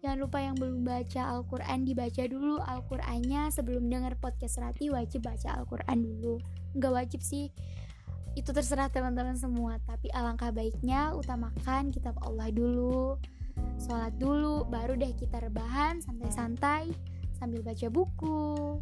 Jangan 0.02 0.18
lupa 0.18 0.38
yang 0.42 0.58
belum 0.58 0.82
baca 0.82 1.22
Al-Quran, 1.38 1.86
dibaca 1.86 2.24
dulu 2.26 2.58
Al-Qurannya 2.58 3.54
sebelum 3.54 3.86
dengar 3.86 4.18
podcast 4.18 4.58
Rati 4.58 4.90
wajib 4.90 5.30
baca 5.30 5.62
Al-Quran 5.62 5.98
dulu. 6.02 6.42
Nggak 6.74 6.94
wajib 6.94 7.22
sih, 7.22 7.54
itu 8.34 8.50
terserah 8.50 8.90
teman-teman 8.90 9.38
semua. 9.38 9.78
Tapi 9.86 10.10
alangkah 10.10 10.50
baiknya 10.50 11.14
utamakan 11.14 11.94
kitab 11.94 12.18
Allah 12.26 12.50
dulu 12.50 13.22
sholat 13.82 14.14
dulu, 14.22 14.64
baru 14.70 14.94
deh 14.94 15.12
kita 15.18 15.42
rebahan 15.42 16.00
santai-santai 16.06 16.94
sambil 17.36 17.66
baca 17.66 17.88
buku, 17.90 18.78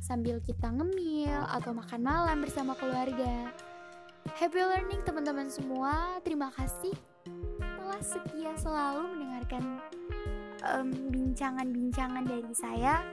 sambil 0.00 0.40
kita 0.40 0.72
ngemil 0.72 1.44
atau 1.52 1.76
makan 1.76 2.00
malam 2.00 2.40
bersama 2.40 2.72
keluarga. 2.74 3.52
Happy 4.32 4.60
learning 4.60 5.04
teman-teman 5.04 5.52
semua, 5.52 6.18
terima 6.24 6.48
kasih 6.56 6.96
telah 7.60 8.00
setia 8.00 8.52
selalu 8.56 9.02
mendengarkan 9.12 9.64
bincangan-bincangan 11.12 12.24
um, 12.24 12.30
dari 12.32 12.52
saya. 12.56 13.04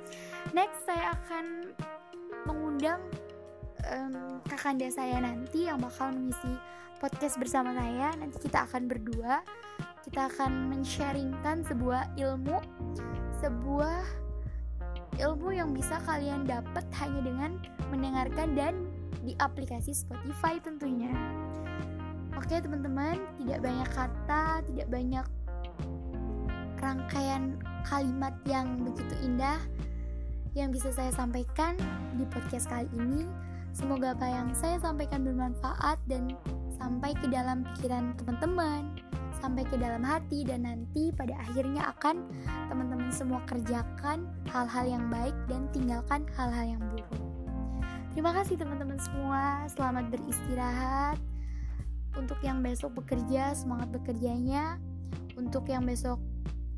Next 0.56 0.88
saya 0.88 1.16
akan 1.16 1.46
mengundang 2.48 3.04
um, 3.92 4.40
kakanda 4.48 4.88
saya 4.88 5.20
nanti 5.20 5.68
yang 5.68 5.80
bakal 5.84 6.12
mengisi 6.12 6.56
podcast 7.04 7.36
bersama 7.36 7.76
saya. 7.76 8.16
Nanti 8.16 8.48
kita 8.48 8.64
akan 8.68 8.88
berdua 8.88 9.44
kita 10.08 10.32
akan 10.32 10.72
men-sharingkan 10.72 11.68
sebuah 11.68 12.16
ilmu, 12.16 12.64
sebuah 13.44 14.27
ilmu 15.16 15.56
yang 15.56 15.72
bisa 15.72 15.98
kalian 16.04 16.44
dapat 16.44 16.84
hanya 17.00 17.22
dengan 17.24 17.52
mendengarkan 17.90 18.54
dan 18.54 18.74
di 19.24 19.34
aplikasi 19.40 19.96
Spotify 19.96 20.60
tentunya. 20.60 21.12
Oke 22.38 22.62
teman-teman, 22.62 23.18
tidak 23.42 23.60
banyak 23.66 23.90
kata, 23.92 24.62
tidak 24.70 24.88
banyak 24.94 25.26
rangkaian 26.78 27.58
kalimat 27.82 28.36
yang 28.46 28.78
begitu 28.86 29.16
indah 29.26 29.58
yang 30.54 30.70
bisa 30.74 30.90
saya 30.94 31.10
sampaikan 31.14 31.78
di 32.18 32.26
podcast 32.30 32.70
kali 32.70 32.90
ini. 32.98 33.26
Semoga 33.74 34.18
apa 34.18 34.26
yang 34.26 34.54
saya 34.58 34.82
sampaikan 34.82 35.22
bermanfaat 35.22 36.02
dan 36.10 36.34
sampai 36.78 37.14
ke 37.14 37.30
dalam 37.30 37.62
pikiran 37.74 38.18
teman-teman 38.18 38.90
sampai 39.40 39.64
ke 39.66 39.78
dalam 39.78 40.02
hati 40.02 40.44
dan 40.44 40.66
nanti 40.66 41.14
pada 41.14 41.38
akhirnya 41.38 41.94
akan 41.98 42.26
teman-teman 42.68 43.10
semua 43.14 43.40
kerjakan 43.46 44.28
hal-hal 44.50 44.86
yang 44.86 45.06
baik 45.08 45.36
dan 45.48 45.70
tinggalkan 45.72 46.26
hal-hal 46.36 46.78
yang 46.78 46.82
buruk. 46.94 47.12
Terima 48.18 48.34
kasih 48.34 48.58
teman-teman 48.58 48.98
semua, 48.98 49.70
selamat 49.70 50.10
beristirahat. 50.10 51.22
Untuk 52.18 52.42
yang 52.42 52.66
besok 52.66 52.98
bekerja, 52.98 53.54
semangat 53.54 53.94
bekerjanya. 53.94 54.82
Untuk 55.38 55.70
yang 55.70 55.86
besok 55.86 56.18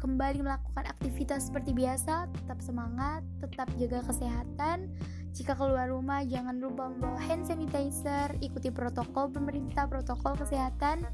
kembali 0.04 0.44
melakukan 0.44 0.84
aktivitas 0.84 1.48
seperti 1.48 1.72
biasa, 1.72 2.28
tetap 2.28 2.60
semangat, 2.60 3.24
tetap 3.40 3.72
jaga 3.80 4.04
kesehatan, 4.04 4.92
Jika 5.30 5.54
keluar 5.54 5.88
rumah, 5.94 6.26
jangan 6.26 6.58
lupa 6.58 6.90
membawa 6.90 7.22
hand 7.22 7.46
sanitizer, 7.46 8.34
ikuti 8.42 8.74
protokol 8.74 9.30
pemerintah, 9.30 9.86
protokol 9.86 10.36
kesehatan, 10.36 11.06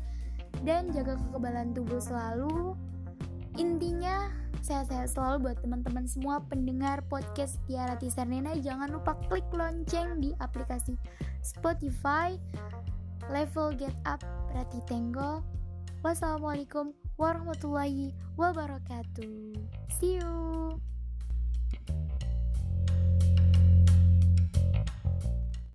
dan 0.63 0.94
jaga 0.96 1.20
kekebalan 1.20 1.76
tubuh 1.76 2.00
selalu. 2.00 2.78
Intinya, 3.60 4.32
sehat-sehat 4.63 5.15
selalu 5.15 5.50
buat 5.50 5.58
teman-teman 5.63 6.06
semua 6.08 6.44
pendengar 6.48 7.04
podcast 7.08 7.60
Tiara 7.68 7.96
Tisarnena. 8.00 8.56
Jangan 8.60 8.91
lupa 8.91 9.15
klik 9.28 9.46
lonceng 9.52 10.24
di 10.24 10.32
aplikasi 10.39 10.96
Spotify. 11.44 12.39
Level 13.30 13.74
Get 13.74 13.96
Up 14.06 14.22
Rati 14.54 14.82
Tenggo. 14.86 15.41
Wassalamualaikum 16.06 16.94
warahmatullahi 17.18 18.13
wabarakatuh. 18.38 19.58
See 19.98 20.22
you. 20.22 20.95